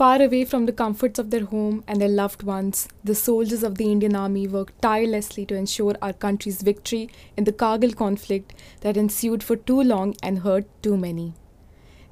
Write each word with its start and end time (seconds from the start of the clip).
Far 0.00 0.22
away 0.22 0.44
from 0.44 0.66
the 0.66 0.72
comforts 0.72 1.18
of 1.18 1.30
their 1.30 1.44
home 1.44 1.84
and 1.86 2.00
their 2.00 2.08
loved 2.08 2.42
ones, 2.42 2.88
the 3.04 3.14
soldiers 3.14 3.62
of 3.62 3.76
the 3.76 3.90
Indian 3.92 4.16
Army 4.16 4.46
worked 4.46 4.80
tirelessly 4.80 5.44
to 5.46 5.54
ensure 5.54 5.94
our 6.00 6.14
country's 6.14 6.62
victory 6.62 7.10
in 7.36 7.44
the 7.44 7.52
Kargil 7.52 7.94
conflict 7.94 8.54
that 8.80 8.96
ensued 8.96 9.42
for 9.42 9.56
too 9.56 9.82
long 9.82 10.14
and 10.22 10.38
hurt 10.38 10.66
too 10.82 10.96
many. 10.96 11.34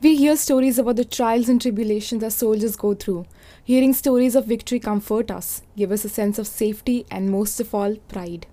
We 0.02 0.16
hear 0.16 0.36
stories 0.36 0.78
about 0.78 0.96
the 0.96 1.04
trials 1.04 1.48
and 1.48 1.60
tribulations 1.60 2.22
our 2.22 2.30
soldiers 2.30 2.76
go 2.76 2.94
through. 2.94 3.24
Hearing 3.64 3.94
stories 3.94 4.34
of 4.34 4.46
victory 4.46 4.80
comfort 4.80 5.30
us, 5.30 5.62
give 5.76 5.90
us 5.90 6.04
a 6.04 6.08
sense 6.10 6.38
of 6.38 6.46
safety, 6.46 7.06
and 7.10 7.30
most 7.30 7.58
of 7.58 7.74
all, 7.74 7.96
pride. 8.08 8.46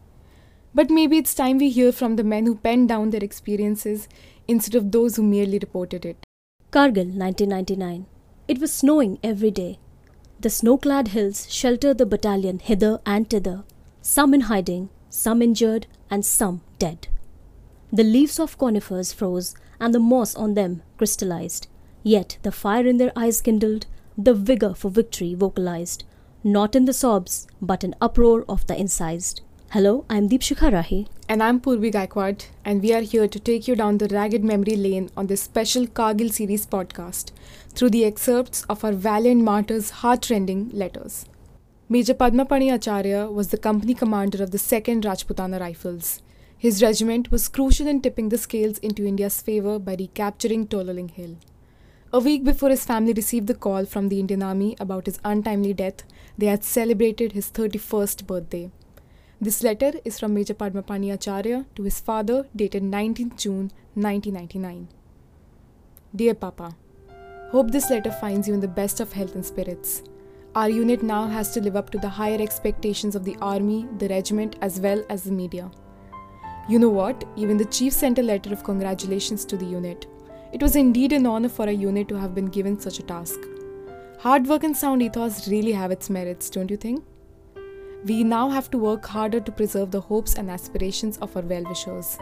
But 0.74 0.90
maybe 0.90 1.18
it's 1.18 1.36
time 1.36 1.58
we 1.58 1.70
hear 1.70 1.92
from 1.92 2.16
the 2.16 2.24
men 2.24 2.46
who 2.46 2.56
penned 2.56 2.90
down 2.90 3.10
their 3.10 3.24
experiences 3.24 4.08
instead 4.48 4.76
of 4.76 4.92
those 4.92 5.18
who 5.18 5.24
merely 5.24 5.60
reported 5.60 6.06
it. 6.06 6.18
Kargil, 6.72 7.14
1999. 7.16 8.08
It 8.48 8.60
was 8.60 8.72
snowing 8.72 9.18
every 9.24 9.50
day. 9.50 9.80
The 10.40 10.52
snow 10.52 10.78
clad 10.78 11.10
hills 11.10 11.52
sheltered 11.52 11.98
the 11.98 12.06
battalion 12.06 12.60
hither 12.60 13.02
and 13.06 13.28
thither, 13.28 13.64
some 14.02 14.36
in 14.36 14.42
hiding, 14.42 14.90
some 15.10 15.42
injured, 15.42 15.88
and 16.12 16.24
some 16.24 16.62
dead. 16.78 17.08
The 17.92 18.04
leaves 18.04 18.40
of 18.40 18.58
conifers 18.58 19.14
froze, 19.14 19.56
and 19.80 19.96
the 19.96 20.00
moss 20.00 20.36
on 20.36 20.54
them 20.54 20.84
crystallized. 20.98 21.68
Yet 22.04 22.38
the 22.44 22.52
fire 22.52 22.86
in 22.86 22.98
their 22.98 23.12
eyes 23.16 23.42
kindled, 23.42 23.88
the 24.16 24.36
vigor 24.36 24.76
for 24.76 24.90
victory 24.90 25.34
vocalized, 25.34 26.04
not 26.44 26.76
in 26.76 26.86
the 26.86 26.94
sobs, 26.94 27.48
but 27.60 27.84
an 27.84 27.96
uproar 28.00 28.46
of 28.48 28.68
the 28.68 28.80
incised. 28.80 29.42
Hello, 29.72 30.06
I'm 30.10 30.30
Deepshikha 30.30 30.72
Rahi. 30.72 31.08
And 31.28 31.44
I'm 31.44 31.60
Purvi 31.60 31.92
Gaikwad, 31.92 32.46
and 32.64 32.82
we 32.82 32.94
are 32.94 33.02
here 33.02 33.28
to 33.28 33.40
take 33.40 33.68
you 33.68 33.76
down 33.76 33.98
the 33.98 34.08
ragged 34.08 34.42
memory 34.42 34.78
lane 34.78 35.10
on 35.18 35.28
this 35.28 35.42
special 35.42 35.86
Kargil 35.86 36.32
series 36.32 36.66
podcast 36.66 37.32
through 37.74 37.90
the 37.90 38.06
excerpts 38.06 38.64
of 38.70 38.86
our 38.86 38.94
valiant 38.94 39.44
martyrs' 39.44 39.90
heart-rending 40.02 40.70
letters. 40.72 41.26
Major 41.90 42.14
Padmapani 42.14 42.74
Acharya 42.74 43.30
was 43.30 43.50
the 43.50 43.58
company 43.58 43.94
commander 43.94 44.42
of 44.42 44.52
the 44.52 44.58
2nd 44.58 45.04
Rajputana 45.04 45.60
Rifles. 45.60 46.22
His 46.58 46.82
regiment 46.82 47.30
was 47.30 47.50
crucial 47.50 47.88
in 47.88 48.00
tipping 48.00 48.30
the 48.30 48.38
scales 48.38 48.78
into 48.78 49.06
India's 49.06 49.42
favor 49.42 49.78
by 49.78 49.98
recapturing 50.00 50.68
Tololing 50.68 51.12
Hill. 51.12 51.36
A 52.14 52.20
week 52.20 52.46
before 52.46 52.70
his 52.70 52.86
family 52.86 53.12
received 53.12 53.48
the 53.48 53.54
call 53.54 53.84
from 53.86 54.08
the 54.08 54.22
Indian 54.22 54.42
Army 54.42 54.78
about 54.80 55.06
his 55.06 55.20
untimely 55.26 55.74
death, 55.74 56.04
they 56.38 56.46
had 56.46 56.64
celebrated 56.64 57.34
his 57.34 57.50
31st 57.50 58.26
birthday. 58.26 58.72
This 59.42 59.62
letter 59.64 59.92
is 60.06 60.18
from 60.18 60.34
Major 60.34 60.54
Padmapani 60.54 61.14
Acharya 61.14 61.66
to 61.76 61.84
his 61.84 62.00
father, 62.00 62.48
dated 62.56 62.84
19th 62.84 63.38
June 63.38 63.72
1999. 63.96 64.88
Dear 66.16 66.34
Papa, 66.34 66.76
Hope 67.52 67.72
this 67.72 67.90
letter 67.90 68.12
finds 68.12 68.48
you 68.48 68.54
in 68.54 68.62
the 68.62 68.68
best 68.68 69.02
of 69.02 69.12
health 69.12 69.36
and 69.36 69.46
spirits. 69.46 70.04
Our 70.56 70.70
unit 70.70 71.04
now 71.04 71.28
has 71.28 71.52
to 71.54 71.62
live 71.62 71.76
up 71.76 71.90
to 71.90 71.98
the 71.98 72.10
higher 72.10 72.42
expectations 72.42 73.14
of 73.16 73.26
the 73.26 73.36
army, 73.42 73.88
the 73.98 74.08
regiment, 74.08 74.56
as 74.62 74.80
well 74.80 75.06
as 75.10 75.24
the 75.24 75.32
media. 75.32 75.70
You 76.70 76.80
know 76.80 76.90
what? 76.90 77.26
Even 77.36 77.58
the 77.58 77.66
chief 77.66 77.92
sent 77.92 78.20
a 78.20 78.24
letter 78.24 78.54
of 78.54 78.64
congratulations 78.64 79.44
to 79.46 79.58
the 79.58 79.66
unit. 79.66 80.08
It 80.54 80.62
was 80.62 80.78
indeed 80.78 81.12
an 81.12 81.26
honor 81.26 81.50
for 81.50 81.68
a 81.68 81.74
unit 81.74 82.08
to 82.08 82.16
have 82.16 82.34
been 82.34 82.48
given 82.48 82.80
such 82.80 83.00
a 83.00 83.04
task. 83.04 83.40
Hard 84.20 84.48
work 84.48 84.64
and 84.64 84.76
sound 84.76 85.04
ethos 85.04 85.50
really 85.50 85.74
have 85.74 85.92
its 85.92 86.10
merits, 86.10 86.50
don't 86.50 86.72
you 86.72 86.78
think? 86.78 87.04
We 88.06 88.24
now 88.24 88.50
have 88.52 88.70
to 88.70 88.78
work 88.78 89.04
harder 89.04 89.40
to 89.40 89.52
preserve 89.52 89.90
the 89.90 90.00
hopes 90.00 90.36
and 90.36 90.52
aspirations 90.52 91.18
of 91.24 91.36
our 91.36 91.42
well 91.42 91.64
wishers. 91.64 92.20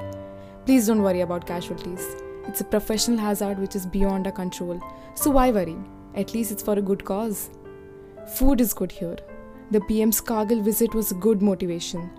Please 0.65 0.87
don't 0.87 1.01
worry 1.01 1.19
about 1.19 1.45
casualties. 1.45 2.05
It's 2.47 2.61
a 2.61 2.63
professional 2.63 3.17
hazard 3.17 3.59
which 3.59 3.75
is 3.75 3.85
beyond 3.85 4.25
our 4.25 4.31
control, 4.31 4.81
so 5.13 5.31
why 5.31 5.51
worry? 5.51 5.75
At 6.15 6.33
least 6.33 6.53
it's 6.53 6.63
for 6.63 6.79
a 6.79 6.81
good 6.81 7.03
cause. 7.03 7.49
Food 8.37 8.61
is 8.61 8.73
good 8.73 8.93
here. 8.93 9.17
The 9.71 9.81
PM's 9.81 10.21
Kargil 10.21 10.63
visit 10.63 10.93
was 10.93 11.11
a 11.11 11.15
good 11.15 11.41
motivation. 11.41 12.09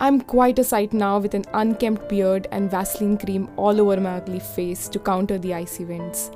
I'm 0.00 0.20
quite 0.20 0.58
a 0.58 0.64
sight 0.64 0.92
now 0.92 1.18
with 1.18 1.32
an 1.32 1.46
unkempt 1.54 2.10
beard 2.10 2.46
and 2.52 2.70
Vaseline 2.70 3.16
cream 3.16 3.48
all 3.56 3.80
over 3.80 3.98
my 3.98 4.16
ugly 4.18 4.40
face 4.40 4.86
to 4.88 4.98
counter 4.98 5.38
the 5.38 5.54
icy 5.54 5.86
winds. 5.86 6.30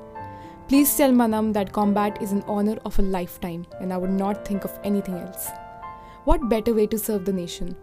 Please 0.69 0.97
tell 0.97 1.13
Manam 1.13 1.53
that 1.53 1.75
combat 1.75 2.23
is 2.23 2.33
an 2.33 2.43
honor 2.47 2.79
of 2.87 2.99
a 2.99 3.03
lifetime 3.03 3.67
and 3.79 3.93
I 3.93 3.99
would 3.99 4.17
not 4.25 4.49
think 4.49 4.65
of 4.65 4.79
anything 4.85 5.17
else. 5.17 5.51
What 6.25 6.49
better 6.49 6.73
way 6.73 6.87
to 6.87 6.99
serve 6.99 7.25
the 7.25 7.33
nation? 7.33 7.75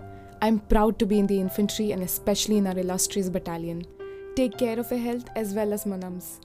I'm 0.42 0.60
proud 0.60 0.98
to 1.00 1.06
be 1.06 1.20
in 1.20 1.28
the 1.28 1.42
infantry 1.42 1.92
and 1.92 2.02
especially 2.02 2.56
in 2.56 2.68
our 2.68 2.80
illustrious 2.80 3.30
battalion. 3.30 3.86
Take 4.34 4.58
care 4.58 4.80
of 4.80 4.90
your 4.92 5.02
health 5.02 5.28
as 5.36 5.54
well 5.54 5.74
as 5.74 5.84
Manam's. 5.84 6.40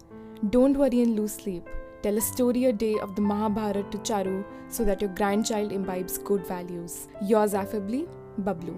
Don't 0.51 0.77
worry 0.77 1.03
and 1.03 1.15
lose 1.15 1.35
sleep. 1.35 1.69
Tell 2.03 2.19
a 2.19 2.21
story 2.21 2.65
a 2.65 2.73
day 2.73 2.99
of 2.99 3.15
the 3.15 3.23
Mahabharata 3.23 3.85
to 3.93 3.99
Charu 3.99 4.45
so 4.67 4.85
that 4.85 5.03
your 5.03 5.11
grandchild 5.11 5.71
imbibes 5.71 6.19
good 6.19 6.45
values. 6.45 7.07
Yours 7.23 7.55
affably, 7.55 8.09
Bablu. 8.43 8.75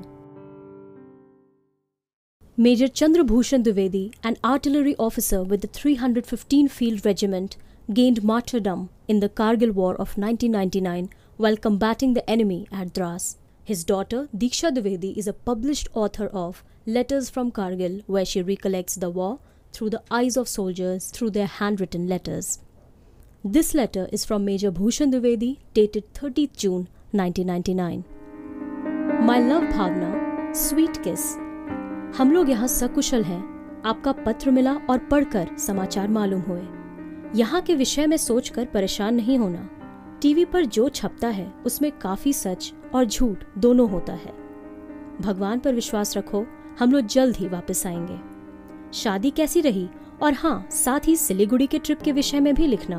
Major 2.58 2.88
Chandrabhushan 2.88 3.64
Dwivedi, 3.64 4.12
an 4.22 4.36
artillery 4.44 4.94
officer 4.98 5.42
with 5.42 5.62
the 5.62 5.68
315 5.68 6.68
Field 6.68 7.06
Regiment, 7.06 7.56
gained 7.94 8.22
martyrdom 8.22 8.90
in 9.08 9.20
the 9.20 9.30
Kargil 9.30 9.72
War 9.72 9.94
of 9.94 10.18
1999 10.18 11.08
while 11.37 11.57
combating 11.57 12.13
the 12.13 12.29
enemy 12.29 12.67
at 12.71 12.93
Dras. 12.93 13.37
His 13.63 13.83
daughter, 13.83 14.27
Diksha 14.35 14.71
Dwivedi, 14.75 15.15
is 15.17 15.27
a 15.27 15.33
published 15.33 15.89
author 15.93 16.27
of 16.27 16.63
Letters 16.85 17.29
from 17.29 17.51
Kargil, 17.51 18.03
where 18.07 18.25
she 18.25 18.41
recollects 18.41 18.95
the 18.95 19.09
war 19.09 19.39
through 19.71 19.91
the 19.91 20.01
eyes 20.09 20.35
of 20.35 20.47
soldiers 20.47 21.09
through 21.11 21.29
their 21.29 21.45
handwritten 21.47 22.07
letters. 22.07 22.59
This 23.43 23.73
letter 23.73 24.07
is 24.11 24.25
from 24.25 24.45
Major 24.45 24.71
Bhushan 24.71 25.11
Dwivedi, 25.11 25.59
dated 25.73 26.11
30th 26.13 26.57
June 26.57 26.87
1999. 27.11 28.03
My 29.25 29.39
love 29.39 29.63
Bhavna, 29.63 30.55
sweet 30.55 31.01
kiss. 31.03 31.37
हम 32.17 32.31
लोग 32.31 32.49
यहाँ 32.49 32.67
सकुशल 32.67 33.23
हैं 33.23 33.41
आपका 33.85 34.11
पत्र 34.25 34.51
मिला 34.51 34.73
और 34.89 34.97
पढ़कर 35.11 35.57
समाचार 35.65 36.07
मालूम 36.07 36.41
हुए 36.41 36.61
यहाँ 37.39 37.61
के 37.61 37.75
विषय 37.75 38.07
में 38.07 38.17
सोचकर 38.17 38.65
परेशान 38.73 39.15
नहीं 39.15 39.37
होना 39.39 39.69
टीवी 40.22 40.44
पर 40.44 40.64
जो 40.64 40.88
छपता 40.88 41.28
है, 41.28 41.54
उसमें 41.66 41.92
काफ़ी 41.92 42.32
सच 42.32 42.74
और 42.94 43.04
झूठ 43.04 43.38
दोनों 43.58 43.90
होता 43.90 44.12
है। 44.12 44.34
भगवान 45.20 45.58
पर 45.58 45.74
विश्वास 45.74 46.16
रखो, 46.16 46.46
हम 46.78 46.92
लोग 46.92 47.00
जल्द 47.00 47.36
ही 47.36 47.48
वापस 47.48 47.86
आएँगे। 47.86 48.36
शादी 48.92 49.30
कैसी 49.30 49.60
रही? 49.60 49.88
और 50.22 50.32
हाँ 50.32 50.68
साथ 50.70 51.00
ही 51.08 51.16
सिलीगुड़ी 51.16 51.66
के 51.66 51.78
ट्रिप 51.78 52.02
के 52.02 52.12
विषय 52.12 52.40
में 52.40 52.54
भी 52.54 52.66
लिखना। 52.66 52.98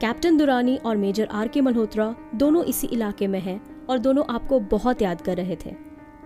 कैप्टन 0.00 0.36
दुरानी 0.36 0.76
और 0.76 0.96
मेजर 0.96 1.26
आर 1.26 1.48
के 1.48 1.60
मल्होत्रा 1.60 2.16
दोनों 2.34 2.64
इसी 2.64 2.86
इलाके 2.86 3.26
में 3.26 3.40
हैं 3.40 3.86
और 3.86 3.98
दोनों 3.98 4.24
आपको 4.34 4.60
बहुत 4.60 5.02
याद 5.02 5.20
कर 5.20 5.36
रहे 5.36 5.56
थे। 5.66 5.74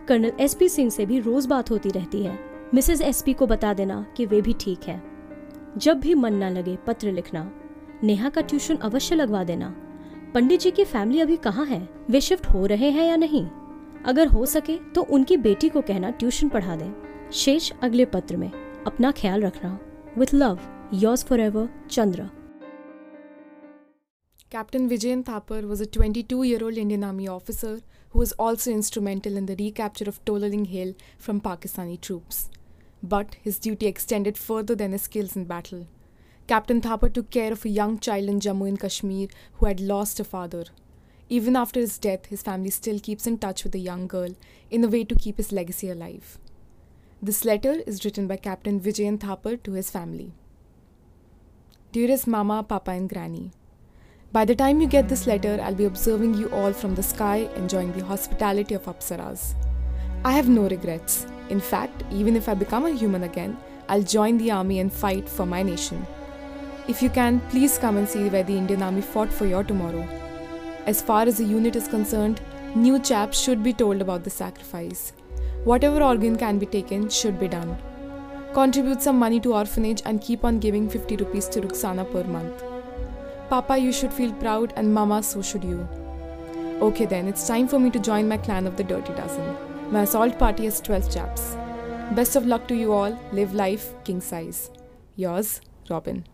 कर्नल 0.09 0.33
एसपी 0.41 0.69
सिंह 0.69 0.91
से 0.91 1.07
भी 1.07 1.19
रोज 1.19 1.47
बात 1.47 1.71
होती 1.71 1.89
रहती 1.89 2.23
है। 2.23 2.39
मिसेज 2.75 3.03
एसपी 3.03 3.33
को 3.33 3.47
बता 3.47 3.75
देना 3.75 4.07
कि 4.17 4.27
वे 4.27 4.41
भी 4.41 4.53
ठीक 4.53 4.81
है। 4.83 5.03
जब 5.77 6.01
भी 6.01 6.15
मन 6.15 6.35
ना 6.35 6.49
लगे, 6.49 6.77
पत्र 6.77 7.13
लिखना। 7.13 7.53
नेहा 8.03 8.29
का 8.29 8.41
ट्यूशन 8.41 8.77
अवश्य 8.77 9.15
लगवा 9.15 9.45
देना। 9.45 9.77
पंडित 10.37 10.61
जी 10.61 10.71
की 10.71 10.85
फैमिली 10.85 11.21
अभी 11.21 11.37
कहाँ 11.45 11.65
है 11.67 11.79
वे 12.11 12.21
शिफ्ट 12.21 12.47
हो 12.47 12.65
रहे 12.67 12.89
हैं 12.91 13.05
या 13.07 13.15
नहीं 13.17 13.43
अगर 14.07 14.27
हो 14.29 14.45
सके 14.47 14.77
तो 14.95 15.03
उनकी 15.17 15.37
बेटी 15.47 15.69
को 15.69 15.81
कहना 15.81 16.11
ट्यूशन 16.21 16.49
पढ़ा 16.49 16.77
दें 16.77 17.31
शेष 17.35 17.71
अगले 17.83 18.05
पत्र 18.15 18.37
में 18.37 18.51
अपना 18.87 19.13
ख्याल 19.21 19.43
रखना 19.43 19.71
with 20.19 20.35
love 20.35 20.59
yours 20.95 21.25
forever 21.41 21.69
Chandra 21.91 22.29
Captain 24.57 24.91
Vijayan 24.91 25.25
Thapar 25.31 25.63
was 25.73 25.87
a 25.87 25.91
22 25.95 26.45
year 26.45 26.61
old 26.63 26.85
Indian 26.85 27.11
Army 27.15 27.33
officer 27.39 27.75
who 28.13 28.25
was 28.25 28.39
also 28.45 28.77
instrumental 28.77 29.43
in 29.43 29.47
the 29.47 29.61
recapture 29.63 30.11
of 30.11 30.25
Tololing 30.27 30.71
Hill 30.77 30.95
from 31.19 31.45
Pakistani 31.49 32.01
troops. 32.09 32.47
But 33.15 33.43
his 33.43 33.59
duty 33.67 33.95
extended 33.95 34.47
further 34.47 34.83
than 34.83 34.99
his 34.99 35.11
skills 35.11 35.35
in 35.35 35.53
battle. 35.53 35.87
Captain 36.47 36.81
Thapar 36.81 37.13
took 37.13 37.31
care 37.31 37.51
of 37.51 37.65
a 37.65 37.69
young 37.69 37.99
child 37.99 38.29
in 38.29 38.39
Jammu 38.39 38.69
and 38.69 38.79
Kashmir 38.79 39.27
who 39.55 39.67
had 39.67 39.81
lost 39.81 40.21
a 40.21 40.25
father. 40.25 40.65
Even 41.29 41.57
after 41.57 41.81
his 41.81 41.99
death, 41.99 42.27
his 42.27 42.43
family 42.43 42.71
still 42.71 43.01
keeps 43.01 43.27
in 43.27 43.39
touch 43.39 43.65
with 43.65 43.73
the 43.73 43.81
young 43.81 44.07
girl 44.07 44.35
in 44.71 44.85
a 44.85 44.89
way 44.89 45.03
to 45.03 45.17
keep 45.17 45.39
his 45.39 45.51
legacy 45.51 45.91
alive. 45.91 46.39
This 47.21 47.45
letter 47.45 47.73
is 47.85 48.05
written 48.05 48.29
by 48.29 48.37
Captain 48.37 48.79
Vijayant 48.81 49.19
Thapar 49.19 49.61
to 49.65 49.73
his 49.73 49.91
family. 49.91 50.35
Dearest 51.91 52.29
Mama, 52.29 52.63
Papa, 52.63 52.93
and 52.93 53.09
Granny, 53.09 53.51
by 54.33 54.45
the 54.45 54.55
time 54.55 54.81
you 54.81 54.87
get 54.87 55.09
this 55.09 55.27
letter, 55.27 55.59
I'll 55.63 55.75
be 55.75 55.87
observing 55.87 56.35
you 56.35 56.49
all 56.51 56.73
from 56.73 56.95
the 56.95 57.03
sky, 57.03 57.49
enjoying 57.57 57.93
the 57.93 58.05
hospitality 58.05 58.75
of 58.75 58.85
Apsaras. 58.85 59.55
I 60.25 60.33
have 60.33 60.49
no 60.49 60.69
regrets. 60.69 61.27
In 61.49 61.59
fact, 61.59 62.05
even 62.13 62.37
if 62.37 62.49
I 62.49 62.55
become 62.55 62.87
a 62.87 62.91
human 62.91 63.23
again, 63.23 63.57
I'll 63.89 64.03
join 64.03 64.37
the 64.37 64.51
army 64.51 64.81
and 64.81 64.93
fight 64.93 65.29
for 65.29 65.47
my 65.47 65.63
nation. 65.63 66.07
If 66.89 67.03
you 67.03 67.11
can, 67.11 67.41
please 67.51 67.79
come 67.79 67.97
and 67.97 68.09
see 68.09 68.29
where 68.29 68.45
the 68.45 68.57
Indian 68.57 68.81
Army 68.81 69.01
fought 69.01 69.33
for 69.33 69.45
your 69.45 69.65
tomorrow. 69.65 70.07
As 70.87 71.03
far 71.03 71.23
as 71.23 71.39
the 71.39 71.45
unit 71.45 71.75
is 71.75 71.89
concerned, 71.89 72.41
new 72.77 73.01
chaps 73.01 73.41
should 73.41 73.65
be 73.65 73.73
told 73.73 74.01
about 74.01 74.23
the 74.23 74.31
sacrifice. 74.31 75.13
Whatever 75.65 76.01
organ 76.01 76.37
can 76.37 76.61
be 76.61 76.67
taken 76.67 77.09
should 77.09 77.41
be 77.41 77.49
done. 77.49 77.77
Contribute 78.55 79.03
some 79.03 79.19
money 79.19 79.41
to 79.41 79.55
orphanage 79.55 80.01
and 80.05 80.23
keep 80.23 80.45
on 80.45 80.61
giving 80.61 80.89
50 80.89 81.17
rupees 81.17 81.49
to 81.49 81.61
Ruxana 81.61 82.09
per 82.13 82.23
month. 82.23 82.63
Papa, 83.51 83.77
you 83.77 83.93
should 83.93 84.13
feel 84.13 84.33
proud, 84.35 84.73
and 84.77 84.95
Mama, 84.95 85.25
so 85.25 85.43
should 85.43 85.65
you. 85.65 85.89
Okay, 86.81 87.07
then, 87.07 87.27
it's 87.27 87.49
time 87.49 87.67
for 87.67 87.81
me 87.81 87.91
to 87.91 87.99
join 87.99 88.29
my 88.29 88.37
clan 88.37 88.65
of 88.65 88.77
the 88.77 88.85
Dirty 88.85 89.13
Dozen. 89.15 89.57
My 89.91 90.03
assault 90.03 90.39
party 90.39 90.65
has 90.67 90.81
12 90.81 91.13
chaps. 91.13 91.57
Best 92.13 92.37
of 92.37 92.47
luck 92.47 92.69
to 92.69 92.77
you 92.77 92.93
all. 92.93 93.19
Live 93.33 93.55
life 93.55 93.93
king 94.05 94.21
size. 94.21 94.71
Yours, 95.17 95.61
Robin. 95.91 96.25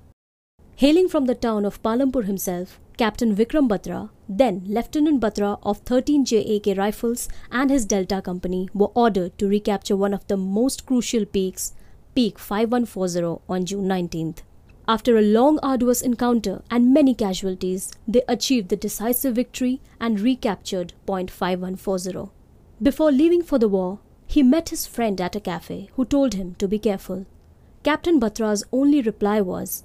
Hailing 0.76 1.08
from 1.08 1.26
the 1.26 1.34
town 1.34 1.64
of 1.64 1.82
Palampur 1.82 2.24
himself, 2.24 2.80
Captain 2.96 3.36
Vikram 3.36 3.68
Batra, 3.68 4.10
then 4.28 4.62
Lieutenant 4.66 5.20
Batra 5.20 5.58
of 5.62 5.78
13 5.78 6.24
JAK 6.24 6.76
Rifles 6.76 7.28
and 7.50 7.70
his 7.70 7.84
Delta 7.84 8.20
Company 8.20 8.68
were 8.74 8.90
ordered 8.94 9.36
to 9.38 9.48
recapture 9.48 9.96
one 9.96 10.14
of 10.14 10.26
the 10.26 10.36
most 10.36 10.86
crucial 10.86 11.24
peaks, 11.24 11.74
Peak 12.14 12.38
5140, 12.38 13.42
on 13.48 13.64
June 13.64 13.86
19th. 13.86 14.38
After 14.88 15.16
a 15.16 15.22
long, 15.22 15.60
arduous 15.62 16.02
encounter 16.02 16.62
and 16.70 16.92
many 16.92 17.14
casualties, 17.14 17.92
they 18.08 18.22
achieved 18.26 18.68
the 18.68 18.76
decisive 18.76 19.36
victory 19.36 19.80
and 20.00 20.20
recaptured 20.20 20.94
Point 21.06 21.30
5140. 21.30 22.32
Before 22.82 23.12
leaving 23.12 23.42
for 23.42 23.58
the 23.58 23.68
war, 23.68 24.00
he 24.26 24.42
met 24.42 24.70
his 24.70 24.86
friend 24.86 25.20
at 25.20 25.36
a 25.36 25.40
cafe 25.40 25.90
who 25.94 26.04
told 26.04 26.34
him 26.34 26.56
to 26.56 26.66
be 26.66 26.78
careful. 26.78 27.26
Captain 27.84 28.18
Batra's 28.18 28.64
only 28.72 29.00
reply 29.00 29.40
was, 29.40 29.84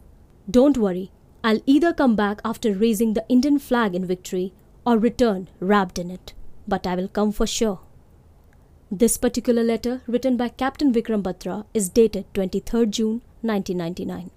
Don't 0.50 0.78
worry, 0.78 1.12
I'll 1.44 1.60
either 1.66 1.94
come 1.94 2.16
back 2.16 2.40
after 2.46 2.74
raising 2.74 3.14
the 3.14 3.26
Indian 3.28 3.60
flag 3.60 3.94
in 3.94 4.06
victory 4.06 4.54
or 4.86 4.98
return 4.98 5.50
wrapped 5.60 6.00
in 6.00 6.10
it, 6.10 6.34
but 6.66 6.88
I 6.88 6.96
will 6.96 7.10
come 7.10 7.34
for 7.34 7.46
sure. 7.46 7.80
This 8.90 9.18
particular 9.18 9.62
letter, 9.62 10.02
written 10.08 10.38
by 10.38 10.48
Captain 10.48 10.94
Vikram 10.94 11.22
Batra, 11.22 11.66
is 11.74 11.90
dated 11.90 12.34
23rd 12.34 12.92
June 12.92 13.22
1999. 13.42 14.32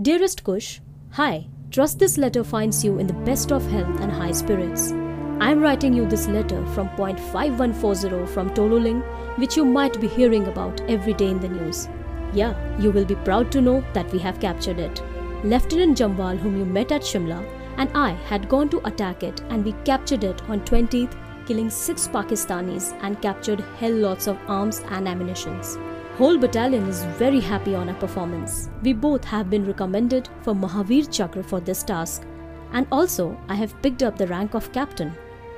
Dearest 0.00 0.44
Kush, 0.44 0.78
Hi, 1.12 1.48
trust 1.72 1.98
this 1.98 2.16
letter 2.16 2.44
finds 2.44 2.84
you 2.84 2.98
in 2.98 3.08
the 3.08 3.20
best 3.24 3.50
of 3.50 3.68
health 3.68 4.00
and 4.00 4.12
high 4.12 4.30
spirits. 4.30 4.92
I 5.40 5.50
am 5.50 5.58
writing 5.60 5.92
you 5.92 6.06
this 6.06 6.28
letter 6.28 6.64
from 6.66 6.88
point 6.90 7.18
5140 7.18 8.32
from 8.32 8.50
Tololing, 8.50 9.02
which 9.38 9.56
you 9.56 9.64
might 9.64 10.00
be 10.00 10.06
hearing 10.06 10.46
about 10.46 10.80
every 10.82 11.14
day 11.14 11.30
in 11.30 11.40
the 11.40 11.48
news. 11.48 11.88
Yeah, 12.32 12.54
you 12.78 12.92
will 12.92 13.04
be 13.04 13.16
proud 13.16 13.50
to 13.52 13.60
know 13.60 13.84
that 13.92 14.12
we 14.12 14.20
have 14.20 14.38
captured 14.38 14.78
it. 14.78 15.02
Lieutenant 15.44 15.98
Jamwal, 15.98 16.38
whom 16.38 16.56
you 16.56 16.64
met 16.64 16.92
at 16.92 17.02
Shimla, 17.02 17.44
and 17.76 17.90
I 17.94 18.12
had 18.28 18.48
gone 18.48 18.70
to 18.70 18.86
attack 18.86 19.22
it 19.22 19.42
and 19.50 19.64
we 19.64 19.72
captured 19.84 20.24
it 20.24 20.40
on 20.48 20.60
20th, 20.60 21.14
killing 21.46 21.68
6 21.68 22.08
Pakistanis 22.08 22.98
and 23.02 23.20
captured 23.20 23.60
hell 23.78 23.92
lots 23.92 24.26
of 24.26 24.38
arms 24.48 24.82
and 24.90 25.06
ammunitions. 25.06 25.78
Whole 26.16 26.38
battalion 26.38 26.88
is 26.88 27.04
very 27.18 27.40
happy 27.40 27.74
on 27.74 27.90
our 27.90 27.94
performance. 27.96 28.70
We 28.82 28.94
both 28.94 29.24
have 29.24 29.50
been 29.50 29.66
recommended 29.66 30.30
for 30.40 30.54
Mahavir 30.54 31.12
Chakra 31.12 31.42
for 31.42 31.60
this 31.60 31.82
task 31.82 32.26
and 32.72 32.86
also 32.90 33.38
I 33.48 33.54
have 33.56 33.80
picked 33.82 34.02
up 34.02 34.16
the 34.16 34.26
rank 34.26 34.54
of 34.54 34.72
captain. 34.72 35.12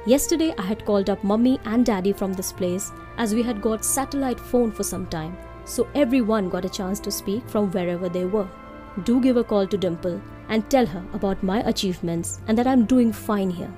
Yesterday 0.06 0.52
I 0.58 0.62
had 0.62 0.84
called 0.84 1.08
up 1.08 1.22
mummy 1.22 1.60
and 1.64 1.86
daddy 1.86 2.12
from 2.12 2.32
this 2.32 2.52
place 2.52 2.90
as 3.16 3.32
we 3.32 3.42
had 3.44 3.62
got 3.62 3.84
satellite 3.84 4.40
phone 4.40 4.72
for 4.72 4.82
some 4.82 5.06
time 5.06 5.36
so 5.64 5.86
everyone 5.94 6.48
got 6.48 6.64
a 6.64 6.68
chance 6.68 6.98
to 6.98 7.10
speak 7.12 7.48
from 7.48 7.70
wherever 7.70 8.08
they 8.08 8.24
were 8.24 8.48
do 9.04 9.20
give 9.20 9.36
a 9.36 9.44
call 9.44 9.66
to 9.66 9.76
Dimple 9.76 10.20
and 10.48 10.68
tell 10.70 10.86
her 10.86 11.04
about 11.12 11.42
my 11.42 11.60
achievements 11.60 12.40
and 12.48 12.56
that 12.58 12.66
I'm 12.66 12.84
doing 12.84 13.12
fine 13.12 13.50
here. 13.50 13.72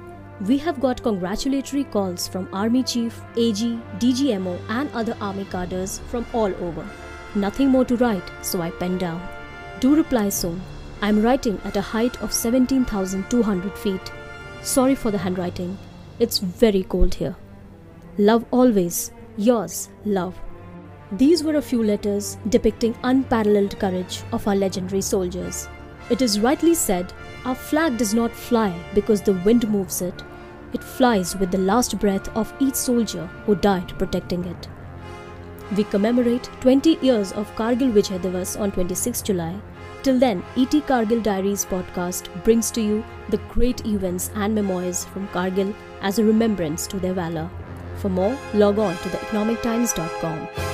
We 0.47 0.57
have 0.59 0.81
got 0.81 1.03
congratulatory 1.03 1.85
calls 1.85 2.27
from 2.27 2.49
Army 2.53 2.83
Chief, 2.83 3.21
AG, 3.37 3.79
DGMO, 3.99 4.59
and 4.69 4.91
other 4.93 5.17
Army 5.21 5.45
cadres 5.45 5.99
from 6.09 6.25
all 6.33 6.55
over. 6.65 6.89
Nothing 7.35 7.69
more 7.69 7.85
to 7.85 7.97
write, 7.97 8.31
so 8.43 8.63
I 8.63 8.71
pen 8.71 8.99
down. 8.99 9.21
Do 9.81 9.95
reply 9.95 10.31
soon. 10.31 10.63
I'm 11.03 11.23
writing 11.23 11.61
at 11.65 11.77
a 11.77 11.81
height 11.81 12.21
of 12.23 12.33
17,200 12.33 13.79
feet. 13.79 14.13
Sorry 14.63 14.95
for 14.95 15.11
the 15.11 15.19
handwriting. 15.19 15.77
It's 16.19 16.39
very 16.39 16.83
cold 16.83 17.15
here. 17.15 17.37
Love 18.19 18.45
always. 18.51 19.13
Yours, 19.37 19.89
Luv. 20.05 20.35
These 21.13 21.43
were 21.43 21.57
a 21.57 21.63
few 21.63 21.83
letters 21.83 22.39
depicting 22.51 22.95
unparalleled 23.03 23.77
courage 23.81 24.23
of 24.33 24.47
our 24.47 24.55
legendary 24.55 25.01
soldiers. 25.01 25.69
It 26.09 26.23
is 26.23 26.39
rightly 26.39 26.75
said, 26.75 27.13
our 27.45 27.55
flag 27.57 27.99
does 27.99 28.15
not 28.15 28.31
fly 28.31 28.73
because 28.95 29.21
the 29.21 29.33
wind 29.45 29.69
moves 29.69 30.03
it. 30.03 30.23
It 30.73 30.85
flies 30.85 31.35
with 31.35 31.51
the 31.51 31.59
last 31.59 31.99
breath 31.99 32.29
of 32.37 32.55
each 32.61 32.77
soldier 32.77 33.27
who 33.45 33.57
died 33.57 33.99
protecting 33.99 34.45
it. 34.45 34.69
We 35.77 35.83
commemorate 35.83 36.45
20 36.61 36.99
years 37.03 37.33
of 37.33 37.55
Kargil 37.57 37.93
Vijay 37.93 38.21
Divas 38.21 38.59
on 38.61 38.71
26 38.71 39.23
July. 39.23 39.61
Till 40.05 40.19
then, 40.19 40.45
ET 40.57 40.71
Kargil 40.71 41.23
Diaries 41.25 41.65
podcast 41.65 42.29
brings 42.45 42.71
to 42.71 42.81
you 42.81 43.05
the 43.31 43.39
great 43.49 43.85
events 43.85 44.31
and 44.37 44.55
memoirs 44.55 45.05
from 45.07 45.27
Kargil 45.29 45.75
as 46.03 46.21
a 46.21 46.25
remembrance 46.25 46.87
to 46.87 47.01
their 47.01 47.15
valor. 47.15 47.51
For 47.97 48.09
more, 48.09 48.37
log 48.55 48.79
on 48.79 48.97
to 48.97 49.09
theeconomictimes.com. 49.09 50.70